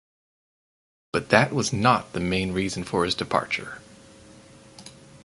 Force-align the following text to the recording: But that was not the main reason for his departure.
But 1.13 1.29
that 1.29 1.53
was 1.53 1.71
not 1.71 2.13
the 2.13 2.19
main 2.19 2.53
reason 2.53 2.83
for 2.83 3.05
his 3.05 3.13
departure. 3.13 3.81